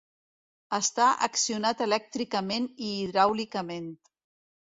Està 0.77 1.09
accionat 1.27 1.83
elèctricament 1.87 2.65
i 2.87 2.89
hidràulicament. 2.95 3.93